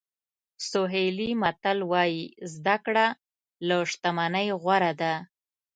[0.69, 3.05] سوهیلي متل وایي زده کړه
[3.67, 5.13] له شتمنۍ غوره ده.